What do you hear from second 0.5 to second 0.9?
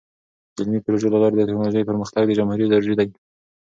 د علمي